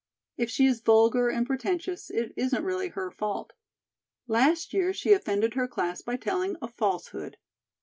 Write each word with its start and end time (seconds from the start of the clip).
If 0.35 0.49
she 0.49 0.65
is 0.65 0.81
vulgar 0.81 1.29
and 1.29 1.45
pretentious, 1.45 2.09
it 2.09 2.33
isn't 2.35 2.63
really 2.63 2.87
her 2.87 3.11
fault. 3.11 3.53
Last 4.27 4.73
year 4.73 4.93
she 4.93 5.13
offended 5.13 5.53
her 5.53 5.67
class 5.67 6.01
by 6.01 6.15
telling 6.17 6.55
a 6.59 6.69
falsehood. 6.69 7.37